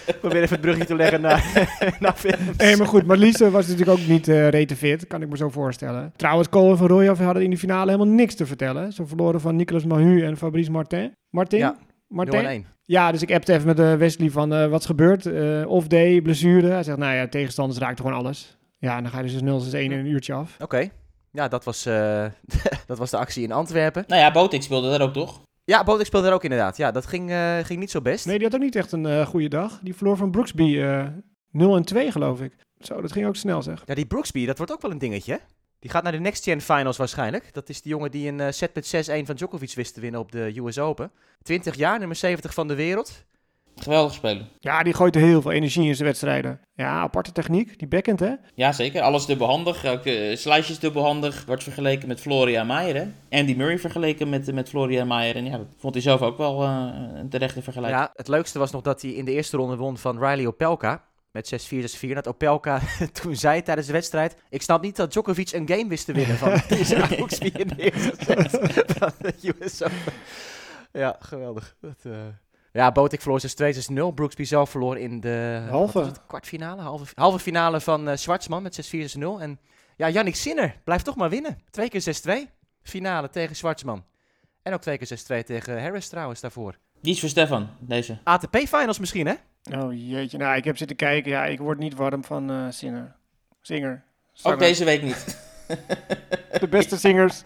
[0.07, 1.69] Ik probeer even het bruggetje te leggen naar,
[2.01, 2.57] naar films.
[2.57, 3.07] Nee, maar goed.
[3.07, 5.07] Marliese was natuurlijk ook niet eh rete fit.
[5.07, 6.13] Kan ik me zo voorstellen.
[6.17, 8.93] Trouwens, Cole en Van Rooijaf hadden in de finale helemaal niks te vertellen.
[8.93, 11.13] Ze verloren van Nicolas Mahu en Fabrice Martin.
[11.31, 11.59] Martin?
[11.59, 12.65] Ja, Martin?
[12.65, 12.67] 0-1.
[12.85, 15.27] Ja, dus ik appte even met eh, Wesley van eh, wat is gebeurd.
[15.27, 16.67] Eh off-day, blessure.
[16.71, 18.59] Hij zegt, nou ja, tegenstanders raakten gewoon alles.
[18.79, 20.57] Ja, en dan ga je dus 0-1 in een uurtje af.
[20.61, 20.89] Oké.
[21.31, 22.25] Ja, dat was, eh,
[22.87, 24.05] dat was de actie in Antwerpen.
[24.07, 25.41] Nou ja, Botik speelde daar ook, toch?
[25.65, 26.77] Ja, Bodek speelde er ook inderdaad.
[26.77, 28.27] Ja, dat ging, eh, ging niet zo best.
[28.27, 29.81] Nee, die had ook niet echt een eh goede dag.
[29.83, 31.07] Die verloor van Brooksby eh
[31.51, 32.57] 0 en 2, geloof ik.
[32.79, 33.83] Zo, dat ging ook snel, zeg.
[33.87, 35.41] Ja, die Brooksby, dat wordt ook wel een dingetje.
[35.79, 37.55] Die gaat naar de Next Gen Finals waarschijnlijk.
[37.55, 40.21] Dat is die jongen die een eh, set met 6-1 van Djokovic wist te winnen
[40.21, 41.11] op de US Open.
[41.43, 43.25] 20 jaar, nummer 70 van de wereld.
[43.77, 44.49] Geweldig spelen.
[44.61, 46.61] Ja, die gooit heel veel energie in zijn wedstrijden.
[46.75, 47.79] Ja, aparte techniek.
[47.79, 48.33] Die backhand, hè?
[48.55, 49.03] Ja, zeker.
[49.03, 49.87] Alles dubbelhandig.
[49.87, 51.45] Ook uh, slices dubbelhandig.
[51.47, 53.39] Wordt vergeleken met Floria Meijer, hè?
[53.39, 55.37] Andy Murray vergeleken met, met Floria Meijer.
[55.37, 58.03] En ja, dat vond hij zelf ook wel uh, een terechte vergelijking.
[58.03, 61.05] Ja, het leukste was nog dat hij in de eerste ronde won van Riley Opelka.
[61.37, 61.71] Met
[62.05, 62.13] 6-4, 6-4.
[62.13, 62.81] Dat Opelka
[63.23, 64.37] toen zei tijdens de wedstrijd...
[64.49, 67.93] Ik snap niet dat Djokovic een game wist te winnen van deze Brooksby in de
[67.93, 68.37] eerste.
[70.93, 71.77] Ja, geweldig.
[71.81, 72.13] Dat, eh,
[72.73, 73.75] Ja, Botik verloor 6-2,
[74.11, 74.15] 6-0.
[74.15, 75.99] Brooksby zelf verloor in de Halve.
[75.99, 79.41] het, kwartfinale, halve, halve finale van eh Schwartzman met 6-4, 6-0.
[79.41, 79.61] En
[79.97, 81.59] ja, Yannick Sinner blijft toch maar winnen.
[81.71, 82.03] Twee keer
[82.49, 82.51] 6-2.
[82.83, 84.05] Finale tegen Schwartzman.
[84.63, 86.79] En ook twee keer 6-2 tegen Harris trouwens daarvoor.
[87.01, 88.19] Die is voor Stefan, deze.
[88.25, 89.35] ATP-finals misschien, hè?
[89.75, 91.31] Oh jeetje, nou ik heb zitten kijken.
[91.31, 93.15] Ja, ik word niet warm van eh zinger.
[93.61, 94.03] Zinger.
[94.43, 95.39] Ook deze week niet.
[96.61, 97.43] De beste zingers.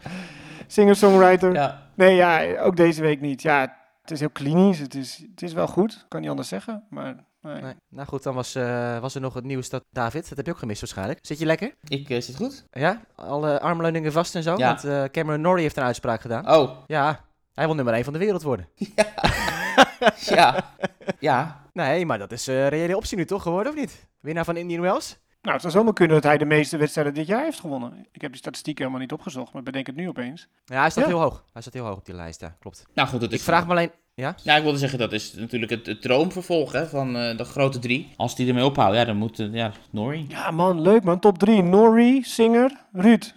[0.66, 1.52] Singer-songwriter.
[1.52, 1.90] Ja.
[1.94, 3.42] Nee, ja, ook deze week niet.
[3.42, 4.78] Ja, het is heel klinisch.
[4.78, 6.04] Het is, het is wel goed.
[6.08, 6.84] Kan niet anders zeggen.
[6.90, 7.62] Maar nee.
[7.62, 7.74] Nee.
[7.88, 10.52] Nou goed, dan was, eh, was er nog het nieuws dat David, dat heb je
[10.52, 11.18] ook gemist waarschijnlijk.
[11.22, 11.74] Zit je lekker?
[11.84, 12.64] Ik eh, zit goed.
[12.70, 13.00] Ja?
[13.14, 14.56] Alle armleuningen vast en zo?
[14.56, 14.66] Ja.
[14.66, 16.50] Want eh, Cameron Norrie heeft een uitspraak gedaan.
[16.50, 17.20] Oh, Ja,
[17.54, 18.68] hij wil nummer 1 van de wereld worden.
[18.74, 19.04] ja.
[21.18, 21.60] Ja.
[21.72, 24.06] Nee, maar dat is een reële optie nu toch geworden, of niet?
[24.20, 25.16] Winnaar van Indian Wells?
[25.42, 28.06] Nou, het zou zomaar kunnen dat hij de meeste wedstrijden dit jaar heeft gewonnen.
[28.12, 30.48] Ik heb die statistieken helemaal niet opgezocht, maar bedenk het nu opeens.
[30.64, 31.10] Ja, hij staat Ja.
[31.10, 31.44] heel hoog.
[31.52, 32.86] Hij staat heel hoog op die lijst, ja, klopt.
[32.94, 33.90] Nou goed, dat Ik vraag me alleen...
[34.14, 34.34] Ja?
[34.42, 37.78] Ja, ik wilde zeggen, dat is natuurlijk het, het droomvervolg hè, van eh, de grote
[37.78, 38.12] drie.
[38.16, 39.38] Als die ermee ophouden, ja, dan moet...
[39.38, 40.26] eh, ja, Norrie.
[40.28, 41.18] Ja man, leuk man.
[41.20, 41.62] Top 3.
[41.62, 43.34] Norrie, Singer, Ruud.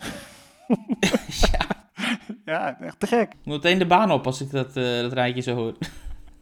[1.51, 1.65] ja.
[2.45, 3.32] Ja, echt te gek.
[3.34, 5.73] Ik moet meteen de baan op als ik dat, eh, dat rijtje zo hoor.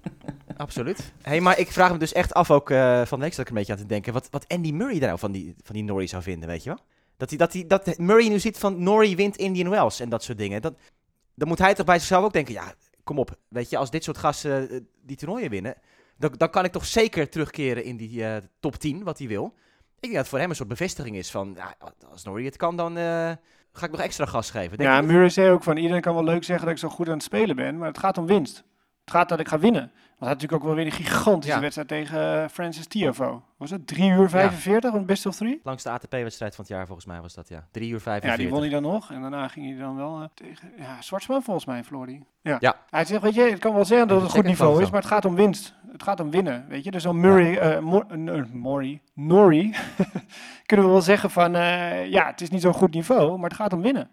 [0.57, 1.13] Absoluut.
[1.21, 3.49] hey, maar ik vraag me dus echt af ook eh, van de week zat ik
[3.49, 4.13] een beetje aan te denken.
[4.13, 6.69] Wat, wat Andy Murray daar nou van die, van die Norrie zou vinden, weet je
[6.69, 6.79] wel?
[7.17, 10.23] Dat, hij, dat, hij, dat Murray nu ziet van Norrie wint Indian Wells en dat
[10.23, 10.61] soort dingen.
[10.61, 10.73] Dat,
[11.35, 13.37] dan moet hij toch bij zichzelf ook denken, ja, kom op.
[13.47, 15.75] Weet je, als dit soort gasten eh, die toernooien winnen,
[16.17, 19.53] dan, dan kan ik toch zeker terugkeren in die eh, top 10, wat hij wil.
[19.95, 21.75] Ik denk dat het voor hem een soort bevestiging is van, ja,
[22.11, 22.95] als Norrie het kan, dan
[23.73, 24.77] ga ik nog extra gas geven.
[24.77, 25.01] Denk Ja?
[25.01, 27.23] Murray zei ook van iedereen kan wel leuk zeggen dat ik zo goed aan het
[27.23, 28.63] spelen ben, maar het gaat om winst.
[29.11, 29.81] Gaat dat ik ga winnen.
[29.81, 31.61] Want hij had natuurlijk ook wel weer een gigantische Ja.
[31.61, 33.39] wedstrijd tegen eh, Francis Tiafoe.
[33.57, 35.59] Was het 3 uur 45 een best of 3?
[35.63, 37.67] Langste ATP-wedstrijd van het jaar volgens mij was dat, ja.
[37.71, 38.41] 3 uur Ja, 45.
[38.43, 39.11] die won hij dan nog.
[39.11, 40.71] En daarna ging hij dan wel eh, tegen...
[40.77, 42.21] Ja, Zwartsman volgens mij verloor hij.
[42.41, 42.57] Ja.
[42.59, 42.75] Ja.
[42.89, 44.99] Hij zegt, weet je, het kan wel zeggen dat het een goed niveau is, maar
[45.01, 45.73] het gaat om winst.
[45.91, 46.91] Het gaat om winnen, weet je.
[46.91, 49.75] Dus zo'n Murray, eh Mo- eh, Murray, Norrie,
[50.65, 53.57] kunnen we wel zeggen van, eh, ja, het is niet zo'n goed niveau, maar het
[53.59, 54.09] gaat om winnen.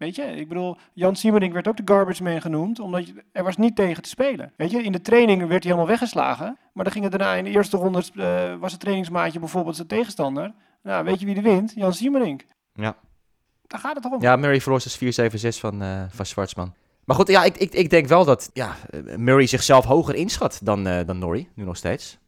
[0.00, 3.56] Weet je, ik bedoel, Jan Siemerink werd ook de garbage man genoemd, omdat er was
[3.56, 4.52] niet tegen te spelen.
[4.56, 7.44] Weet je, in de training werd hij helemaal weggeslagen, maar dan ging het daarna in
[7.44, 10.52] de eerste ronde, eh, was het trainingsmaatje bijvoorbeeld zijn tegenstander.
[10.82, 11.72] Nou, weet je wie er wint?
[11.74, 12.44] Jan Siemerink.
[12.74, 12.96] Ja.
[13.66, 14.22] Daar gaat het toch om.
[14.22, 16.74] Ja, Murray verloor dus 4-7-6 van, eh van Schwartzman.
[17.04, 20.60] Maar goed, ja, ik, ik, ik denk wel dat ja, eh, Murray zichzelf hoger inschat
[20.62, 22.18] dan, dan Norrie, nu nog steeds.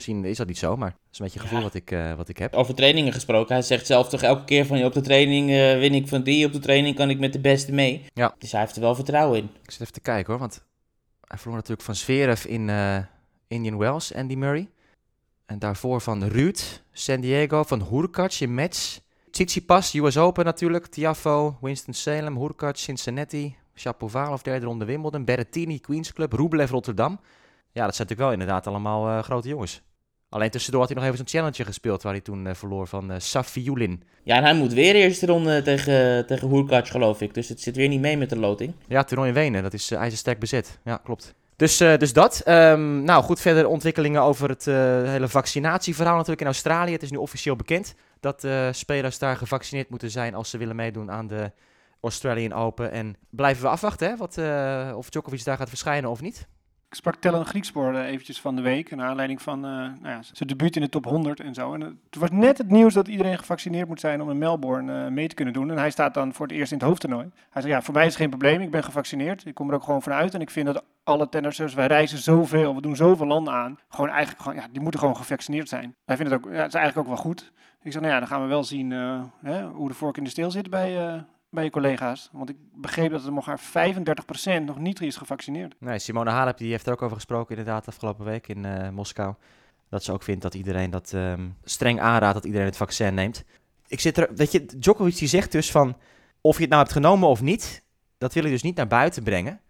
[0.00, 1.64] Misschien is dat niet zo, maar dat is een beetje het gevoel Ja.
[1.64, 2.54] wat ik, eh, wat ik heb.
[2.54, 3.54] Over trainingen gesproken.
[3.54, 6.46] Hij zegt zelf toch elke keer van op de training eh, win ik van die.
[6.46, 8.04] Op de training kan ik met de beste mee.
[8.14, 8.34] Ja.
[8.38, 9.44] Dus hij heeft er wel vertrouwen in.
[9.62, 10.64] Ik zit even te kijken hoor, want
[11.24, 12.98] hij verloor natuurlijk van Zverev in eh,
[13.48, 14.68] Indian Wells, Andy Murray.
[15.46, 18.98] En daarvoor van Ruud, San Diego, van Hurkacz in Metz.
[19.30, 26.32] Tsitsipas, US Open natuurlijk, Tiafo, Winston-Salem, Hurkacz, Cincinnati, Shapovalov, derde ronde Wimbledon, Berrettini, Queens Club,
[26.32, 27.20] Rublev, Rotterdam.
[27.72, 29.82] Ja, dat zijn natuurlijk wel inderdaad allemaal grote jongens.
[30.30, 33.10] Alleen tussendoor had hij nog even zo'n challenge gespeeld waar hij toen eh, verloor van
[33.10, 34.02] eh Safiulin.
[34.22, 37.34] Ja, en hij moet weer eerste ronde tegen, tegen Hurkacz, geloof ik.
[37.34, 38.74] Dus het zit weer niet mee met de loting.
[38.88, 40.78] Ja, toernooi in Wenen, dat is uh, ijzersterk bezet.
[40.84, 41.34] Ja, klopt.
[41.56, 42.40] Dus, dus dat.
[42.40, 44.64] Ehm, nou goed, verder ontwikkelingen over het
[45.10, 46.92] hele vaccinatieverhaal natuurlijk in Australië.
[46.92, 51.10] Het is nu officieel bekend dat spelers daar gevaccineerd moeten zijn als ze willen meedoen
[51.10, 51.52] aan de
[52.00, 52.92] Australian Open.
[52.92, 54.38] En blijven we afwachten hè, wat,
[54.96, 56.48] of Djokovic daar gaat verschijnen of niet.
[56.90, 58.96] Ik sprak Tellen Griekspoor eh, eventjes van de week.
[58.96, 61.74] Naar aanleiding van eh, nou ja, zijn debuut in de top 100 en zo.
[61.74, 65.10] En het was net het nieuws dat iedereen gevaccineerd moet zijn om in Melbourne eh,
[65.10, 65.70] mee te kunnen doen.
[65.70, 67.30] En hij staat dan voor het eerst in het hoofdtoernooi.
[67.50, 68.60] Hij zei, ja, voor mij is het geen probleem.
[68.60, 69.46] Ik ben gevaccineerd.
[69.46, 70.34] Ik kom er ook gewoon vanuit.
[70.34, 73.78] En ik vind dat alle tennissers, wij reizen zoveel, we doen zoveel landen aan.
[73.88, 75.94] Gewoon eigenlijk, gewoon, ja, die moeten gewoon gevaccineerd zijn.
[76.04, 77.52] Hij vindt het ook, ja, is eigenlijk ook wel goed.
[77.82, 78.90] Ik zeg, nou ja, dan gaan we wel zien
[79.40, 81.24] hè, hoe de vork in de steel zit bij...
[81.50, 82.28] bij je collega's.
[82.32, 85.74] Want ik begreep dat er nog maar 35% nog niet is gevaccineerd.
[85.78, 89.34] Nee, Simone Halep die heeft er ook over gesproken inderdaad afgelopen week in eh, Moskou.
[89.88, 93.44] Dat ze ook vindt dat iedereen dat ehm, streng aanraadt dat iedereen het vaccin neemt.
[93.86, 95.96] Ik zit er, weet je, Djokovic die zegt dus van
[96.40, 97.84] of je het nou hebt genomen of niet,
[98.18, 99.60] dat wil ik dus niet naar buiten brengen.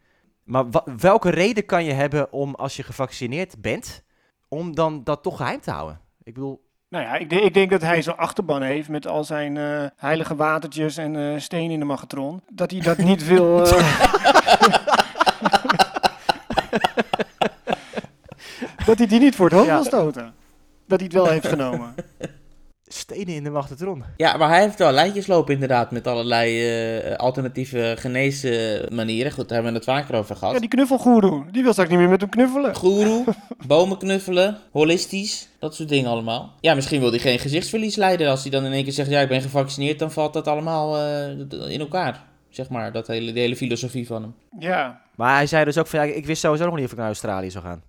[0.45, 0.65] Maar
[0.97, 4.03] welke reden kan je hebben om als je gevaccineerd bent,
[4.49, 6.01] om dan dat toch geheim te houden?
[6.23, 9.25] Ik bedoel, Nou ja, ik, denk- ik denk dat hij zo'n achterban heeft met al
[9.25, 12.43] zijn eh, heilige watertjes en eh steen in de magatron.
[12.53, 13.63] Dat hij dat niet wil.
[13.67, 13.89] eh,
[18.87, 19.75] dat hij die niet voor het hoofd Ja.
[19.75, 20.33] wil stoten.
[20.87, 21.95] Dat hij het wel heeft genomen.
[22.87, 24.05] stenen in de magnetron.
[24.17, 29.33] Ja, maar hij heeft wel lijntjes lopen inderdaad met allerlei eh, alternatieve geneesmanieren.
[29.33, 30.55] Goed, daar hebben we het vaker over gehad.
[30.55, 31.45] Ja, die knuffelgoeroe.
[31.51, 32.75] Die wil straks niet meer met hem knuffelen.
[32.75, 33.25] Goeroe,
[33.67, 36.53] bomen knuffelen, holistisch, dat soort dingen allemaal.
[36.61, 38.31] Ja, misschien wil hij geen gezichtsverlies lijden.
[38.31, 40.99] Als hij dan in één keer zegt, ja, ik ben gevaccineerd, dan valt dat allemaal
[40.99, 41.29] eh,
[41.73, 42.23] in elkaar.
[42.49, 44.35] Zeg maar, dat hele, de hele filosofie van hem.
[44.59, 45.01] Ja.
[45.17, 47.07] Maar hij zei dus ook van, ja, ik wist sowieso nog niet of ik naar
[47.07, 47.83] Australië zou gaan.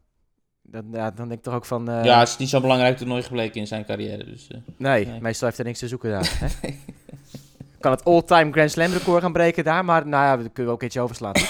[0.61, 1.89] Dan, ja, dan denk ik toch ook van...
[1.89, 4.25] eh, ja, het is niet zo'n belangrijk toernooi gebleken in zijn carrière.
[4.25, 4.57] Dus, eh.
[4.77, 5.21] Nee, Nee.
[5.21, 6.31] meestal heeft hij niks te zoeken daar.
[6.39, 6.69] hè?
[7.79, 10.71] kan het all-time Grand Slam record gaan breken daar, maar nou ja, dat kunnen we
[10.71, 11.33] ook een keertje overslaan.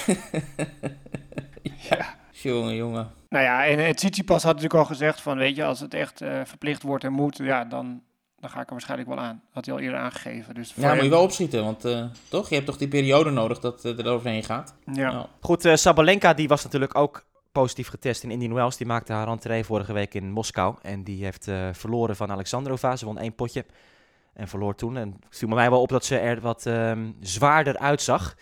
[2.32, 3.10] Jongen, jongen.
[3.32, 6.22] Nou ja, en het Tsitsipas had natuurlijk al gezegd van, weet je, als het echt
[6.22, 8.02] eh, verplicht wordt en moet, ja, dan,
[8.40, 9.42] dan ga ik er waarschijnlijk wel aan.
[9.52, 10.54] Had hij al eerder aangegeven.
[10.54, 12.50] Dus Ja, moet je wel opschieten, want eh, toch?
[12.50, 14.76] Je hebt toch die periode nodig dat het er overheen gaat.
[14.94, 15.12] Ja.
[15.12, 18.78] Nou, Goed, eh, Sabalenka die was natuurlijk ook positief getest in Indian Wells.
[18.78, 20.76] Die maakte haar rentree vorige week in Moskou.
[20.82, 22.96] En die heeft eh, verloren van Alexandrova.
[22.96, 23.66] Ze won één potje
[24.34, 24.98] en verloor toen.
[24.98, 28.36] En het viel mij wel op dat ze er wat ehm, zwaarder uitzag.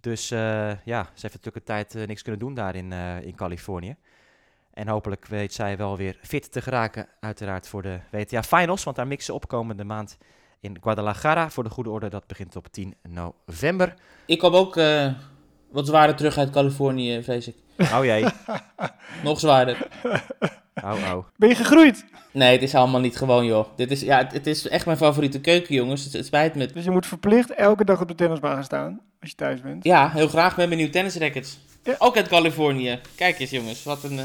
[0.00, 0.38] Dus eh,
[0.84, 3.96] ja, ze heeft natuurlijk een tijd niks kunnen doen daar in, eh, in Californië.
[4.74, 8.84] En hopelijk weet zij wel weer fit te geraken, uiteraard voor de WTA Finals.
[8.84, 10.16] Want daar mixen opkomende maand
[10.60, 11.50] in Guadalajara.
[11.50, 13.94] Voor de goede orde, dat begint op 10 november.
[14.26, 15.12] Ik kwam ook eh,
[15.70, 17.56] wat zwaarder terug uit Californië, vrees ik.
[17.78, 18.24] Oh jee,
[19.24, 19.88] Nog zwaarder.
[20.74, 21.24] oh oh.
[21.36, 22.04] Ben je gegroeid?
[22.32, 23.66] Nee, het is allemaal niet gewoon, joh.
[23.76, 26.04] Dit is, ja, het, het is echt mijn favoriete keuken, jongens.
[26.04, 26.66] Het, het spijt me.
[26.66, 29.84] Dus je moet verplicht elke dag op de tennisbaan gaan staan, als je thuis bent.
[29.84, 31.58] Ja, heel graag met mijn nieuwe tennisrackets.
[31.82, 31.94] Ja.
[31.98, 33.00] Ook uit Californië.
[33.14, 33.82] Kijk eens, jongens.
[33.82, 34.24] Wat een, eh,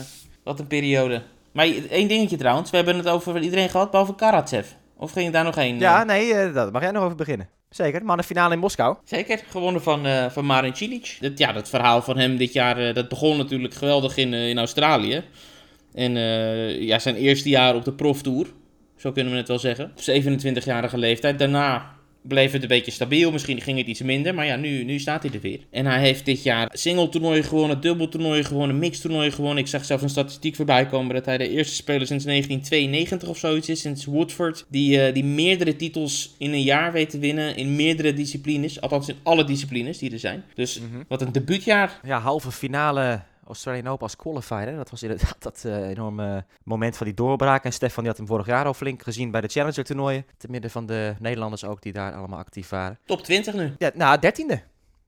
[0.49, 1.21] wat een periode.
[1.51, 2.69] Maar één dingetje trouwens.
[2.69, 4.67] We hebben het over iedereen gehad, behalve Karatsev.
[4.97, 5.79] Of ging je daar nog één?
[5.79, 7.49] Ja, nee, eh, daar mag jij nog over beginnen.
[7.69, 8.95] Zeker, mannenfinale in Moskou.
[9.03, 11.17] Zeker, gewonnen van, eh van Marin Cilic.
[11.19, 14.57] Dat, ja, dat verhaal van hem dit jaar, eh, dat begon natuurlijk geweldig in, in
[14.57, 15.23] Australië.
[15.93, 16.12] En
[16.85, 18.47] ja, zijn eerste jaar op de proftour,
[18.97, 19.85] zo kunnen we het wel zeggen.
[19.85, 21.39] Op 27-jarige leeftijd.
[21.39, 21.95] Daarna
[22.29, 24.35] bleef het een beetje stabiel, misschien ging het iets minder.
[24.35, 25.59] Maar ja, nu, nu staat hij er weer.
[25.71, 29.63] En hij heeft dit jaar single-toernooien gewonnen, dubbeltoernooien gewonnen, mixtoernooien gewonnen.
[29.63, 33.37] Ik zag zelfs een statistiek voorbij komen dat hij de eerste speler sinds 1992 of
[33.37, 34.65] zoiets is, sinds Woodford.
[34.69, 38.81] Die, eh, die meerdere titels in een jaar weet te winnen in meerdere disciplines.
[38.81, 40.43] Althans in alle disciplines die er zijn.
[40.55, 41.99] Dus wat een debuutjaar.
[42.03, 44.67] Ja, halve finale Australian Open als qualifier.
[44.67, 44.75] hè.
[44.75, 47.63] Dat was inderdaad dat eh, enorme moment van die doorbraak.
[47.63, 50.25] En Stefan die had hem vorig jaar al flink gezien bij de Challenger toernooien.
[50.38, 52.99] Te midden van de Nederlanders ook die daar allemaal actief waren.
[53.05, 53.73] Top 20 nu.
[53.77, 54.62] Ja, nou, dertiende.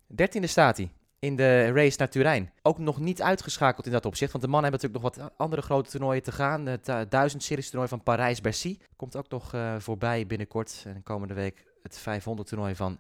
[0.08, 0.92] Dertiende staat hij.
[1.20, 2.52] In de race naar Turijn.
[2.62, 4.32] Ook nog niet uitgeschakeld in dat opzicht.
[4.32, 6.66] Want de mannen hebben natuurlijk nog wat andere grote toernooien te gaan.
[6.66, 8.78] Het uh, 1000 series toernooi van Parijs-Bercy.
[8.96, 10.84] Komt ook nog eh, voorbij binnenkort.
[10.88, 13.00] En komende week het 500 toernooi van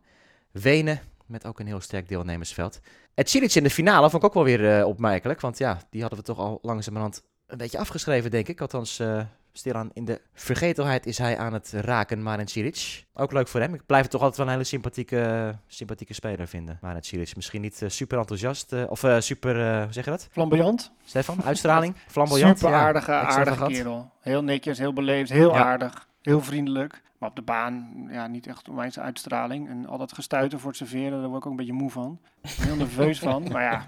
[0.51, 0.99] Wenen.
[1.31, 2.79] Met ook een heel sterk deelnemersveld.
[3.15, 5.41] Het Cilic in de finale vond ik ook wel weer eh, opmerkelijk.
[5.41, 8.61] Want ja, die hadden we toch al langzamerhand een beetje afgeschreven, denk ik.
[8.61, 9.21] Althans, eh,
[9.53, 13.05] stilaan in de vergetelheid is hij aan het raken, Marin Cilic.
[13.13, 13.73] Ook leuk voor hem.
[13.73, 17.35] Ik blijf het toch altijd wel een hele sympathieke, sympathieke speler vinden, Marin Cilic.
[17.35, 20.27] Misschien niet eh, super enthousiast, of super, hoe zeg je dat?
[20.31, 20.91] Flamboyant.
[21.05, 22.59] Stefan, uitstraling, flamboyant.
[22.59, 24.11] Super aardige, aardige kerel.
[24.21, 25.63] Heel netjes, heel beleefd, heel Ja.
[25.63, 27.01] aardig, heel vriendelijk.
[27.17, 29.69] Maar op de baan, ja, niet echt onwijs uitstraling.
[29.69, 32.19] En al dat gestuiten voor het serveren, daar word ik ook een beetje moe van.
[32.47, 33.43] Heel nerveus van.
[33.51, 33.85] Maar ja,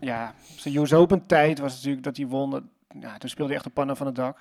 [0.00, 2.50] ja zijn US Open tijd was natuurlijk dat hij won.
[2.50, 2.62] Dat,
[3.00, 4.38] ja, toen speelde hij echt de pannen van het dak.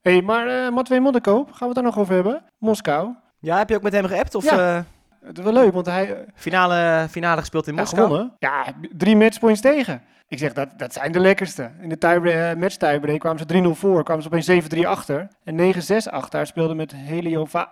[0.00, 2.42] Hé, hey, maar eh Matwee Modderkoop, gaan we het daar nog over hebben?
[2.58, 3.14] Moskou.
[3.38, 4.34] Ja, heb je ook met hem geappt?
[4.34, 4.76] Of Ja.
[4.76, 4.82] eh,
[5.26, 8.02] Het is wel leuk, want hij, eh, finale, finale gespeeld in Ja, Moskou?
[8.06, 8.32] gewonnen.
[8.38, 8.64] Ja,
[8.96, 10.02] drie matchpoints tegen.
[10.28, 11.70] Ik zeg, dat, dat zijn de lekkerste.
[11.80, 15.28] In de tie, uh, match tiebreak kwamen ze 3-0 voor, kwamen ze opeens 7-3 achter.
[15.44, 16.38] En 9-6 achter.
[16.38, 17.68] Hij speelde met Heliova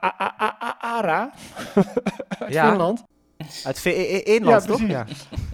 [0.81, 1.31] Ara
[2.39, 2.69] uit Ja.
[2.69, 3.05] Finland.
[3.65, 4.81] Uit Fi- i- i- Inland, Ja, toch?
[4.81, 5.05] Ja.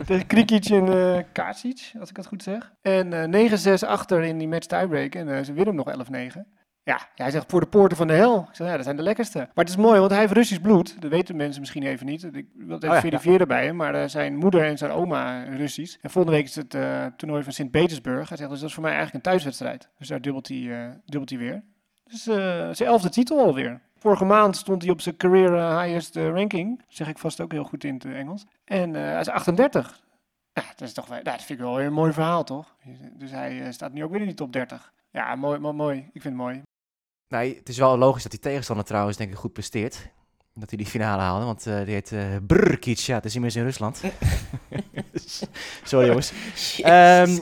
[0.06, 2.72] Tegen Krikic en eh Kasic, als ik het goed zeg.
[2.82, 3.50] En eh
[3.82, 5.14] 9-6 achter in die match tiebreak.
[5.14, 6.38] En eh, ze winnen hem nog 11-9.
[6.90, 8.38] Ja, hij zegt voor de poorten van de hel.
[8.48, 9.38] Ik zeg, ja, dat zijn de lekkerste.
[9.38, 11.02] Maar het is mooi, want hij heeft Russisch bloed.
[11.02, 12.24] Dat weten mensen misschien even niet.
[12.24, 13.76] Ik wil het even Oh ja, verifiëren bij hem.
[13.76, 15.96] Maar eh, zijn moeder en zijn oma Russisch.
[16.00, 18.28] En volgende week is het eh, toernooi van Sint-Petersburg.
[18.28, 19.88] Hij zegt, dus dat is voor mij eigenlijk een thuiswedstrijd.
[19.98, 21.62] Dus daar dubbelt hij, eh, dubbelt hij weer.
[22.04, 22.22] Dus
[22.76, 23.80] zijn elfde titel alweer.
[23.98, 26.78] Vorige maand stond hij op zijn career highest ranking.
[26.78, 28.46] Dat zeg ik vast ook heel goed in het Engels.
[28.64, 30.00] En hij is 38.
[30.52, 32.76] Ja, dat, is toch, wel- nou, dat vind ik wel weer een mooi verhaal, toch?
[33.14, 34.92] Dus hij staat nu ook weer in die top 30.
[35.10, 35.98] Ja, mooi, mooi, mooi.
[35.98, 36.62] Ik vind het mooi.
[37.30, 40.08] Nee, het is wel logisch dat die tegenstander trouwens denk ik goed presteert.
[40.54, 42.98] Dat hij die finale haalde, want eh, die heet eh Brkic.
[42.98, 44.00] Ja, het is immers in Rusland.
[45.84, 46.32] Sorry jongens.
[46.82, 47.38] Ehm,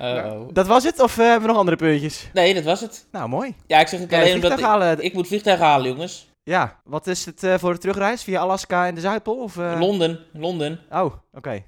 [0.00, 0.48] Uh-oh.
[0.58, 2.28] dat was het, of eh, hebben we nog andere puntjes?
[2.32, 3.06] Nee, dat was het.
[3.12, 3.54] Nou, mooi.
[3.66, 5.04] Ja, ik zeg het Ja, alleen omdat ik, halen.
[5.04, 6.28] ik moet vliegtuig halen, jongens.
[6.42, 8.22] Ja, wat is het voor de terugreis?
[8.22, 9.42] Via Alaska en de Zuidpool?
[9.42, 9.56] Of?
[9.56, 10.80] Londen, Londen.
[10.90, 11.62] Oh, oké.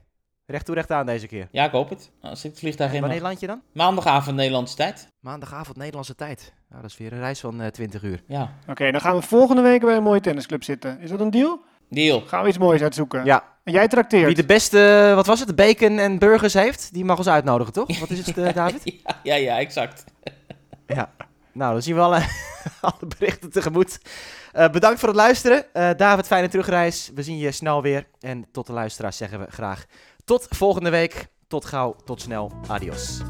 [0.53, 1.49] Recht toe, recht aan deze keer.
[1.51, 2.11] Ja, ik hoop het.
[2.21, 3.61] Als ik het vliegtuig in Wanneer land je dan?
[3.73, 5.09] Maandagavond Nederlandse tijd.
[5.21, 6.53] Maandagavond Nederlandse tijd.
[6.69, 8.23] Nou, dat is weer een reis van eh 20 uur.
[8.27, 11.01] Ja, Oké, dan gaan we volgende week bij een mooie tennisclub zitten.
[11.01, 11.61] Is dat een deal?
[11.89, 12.21] deal.
[12.21, 13.25] Gaan we iets moois uitzoeken.
[13.25, 14.27] Ja, En jij trakteert.
[14.27, 17.99] wie de beste, wat was het, bacon en burgers heeft, die mag ons uitnodigen, toch?
[17.99, 18.83] Wat is het, eh, David?
[18.85, 20.05] Ja, ja, ja, exact.
[20.87, 21.11] Ja.
[21.53, 22.21] Nou, dan zien we alle,
[22.81, 23.99] alle berichten tegemoet.
[24.53, 25.65] Eh, bedankt voor het luisteren.
[25.75, 27.11] Eh, David, fijne terugreis.
[27.15, 28.07] We zien je snel weer.
[28.21, 29.85] En tot de luisteraars zeggen we graag
[30.25, 31.27] tot volgende week.
[31.49, 32.53] Tot gauw, tot snel.
[32.67, 33.21] Adios.